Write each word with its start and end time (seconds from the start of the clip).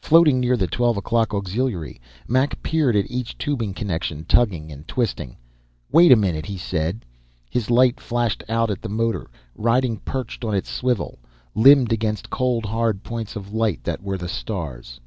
Floating 0.00 0.38
near 0.38 0.56
the 0.56 0.68
twelve 0.68 0.96
o'clock 0.96 1.34
auxiliary, 1.34 2.00
Mac 2.28 2.62
peered 2.62 2.94
at 2.94 3.10
each 3.10 3.36
tubing 3.36 3.74
connection, 3.74 4.24
tugging 4.24 4.70
and 4.70 4.86
twisting. 4.86 5.36
"Wait 5.90 6.12
a 6.12 6.14
minute," 6.14 6.46
he 6.46 6.56
said. 6.56 7.04
His 7.50 7.68
light 7.68 7.98
flashed 7.98 8.44
out 8.48 8.70
at 8.70 8.80
the 8.80 8.88
motor, 8.88 9.28
riding 9.56 9.96
perched 9.96 10.44
on 10.44 10.54
its 10.54 10.70
swivel, 10.70 11.18
limned 11.56 11.92
against 11.92 12.30
cold, 12.30 12.64
hard 12.64 13.02
points 13.02 13.34
of 13.34 13.52
light 13.52 13.82
that 13.82 14.04
were 14.04 14.16
the 14.16 14.28
stars. 14.28 15.00